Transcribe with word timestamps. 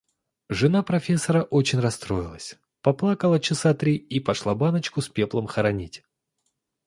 Жена 0.49 0.81
профессора 0.81 1.43
очень 1.43 1.79
расстроилась, 1.79 2.57
поплакала 2.81 3.39
часа 3.39 3.75
три 3.75 3.97
и 3.97 4.19
пошла 4.19 4.55
баночку 4.55 4.99
с 4.99 5.09
пеплом 5.09 5.45
хоронить. 5.45 6.03